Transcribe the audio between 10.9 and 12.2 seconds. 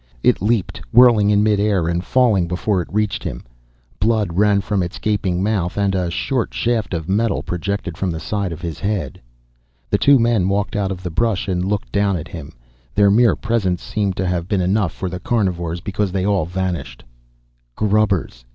of the brush and looked down